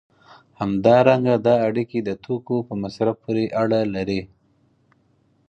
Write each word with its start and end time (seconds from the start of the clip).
همدارنګه 0.59 1.35
دا 1.47 1.55
اړیکې 1.67 1.99
د 2.03 2.09
توکو 2.23 2.55
په 2.67 2.73
مصرف 2.81 3.15
پورې 3.23 3.43
اړه 3.61 3.79
لري. 3.95 4.21